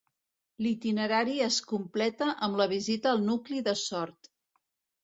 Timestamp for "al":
3.13-3.23